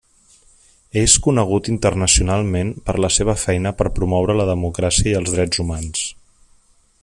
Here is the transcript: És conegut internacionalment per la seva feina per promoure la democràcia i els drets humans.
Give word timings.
És 1.01 1.17
conegut 1.27 1.69
internacionalment 1.73 2.71
per 2.87 2.95
la 3.05 3.11
seva 3.17 3.37
feina 3.43 3.75
per 3.83 3.89
promoure 3.99 4.39
la 4.41 4.49
democràcia 4.53 5.13
i 5.13 5.15
els 5.21 5.37
drets 5.37 5.63
humans. 5.67 6.05